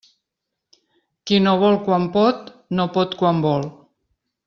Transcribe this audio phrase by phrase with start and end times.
[1.27, 2.51] Qui no vol quan pot,
[2.81, 3.71] no pot quan vol.